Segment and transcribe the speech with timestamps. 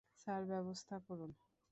[0.21, 1.31] Sir, ব্যবস্থা করুন।